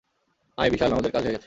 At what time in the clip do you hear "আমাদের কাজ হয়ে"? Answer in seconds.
0.91-1.33